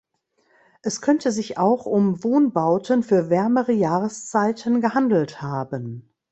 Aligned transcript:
Es 0.81 0.99
könnte 1.01 1.31
sich 1.31 1.59
auch 1.59 1.85
um 1.85 2.23
Wohnbauten 2.23 3.03
für 3.03 3.29
wärmere 3.29 3.71
Jahreszeiten 3.71 4.81
gehandelt 4.81 5.43
haben. 5.43 6.09